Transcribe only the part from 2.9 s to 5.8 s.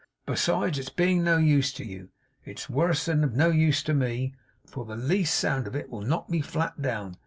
than of no use to me, for the least sound of